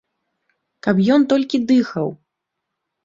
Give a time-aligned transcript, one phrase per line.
[0.87, 2.07] Каб ён толькі дыхаў!